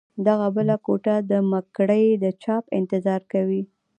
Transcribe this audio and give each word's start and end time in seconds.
دغه 0.27 0.47
بله 0.55 0.75
ټولګه 0.85 1.15
دمګړۍ 1.31 2.05
د 2.23 2.25
چاپ 2.43 2.63
انتظار 2.79 3.21
کوي. 3.33 3.61